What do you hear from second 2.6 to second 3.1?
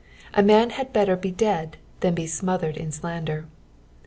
in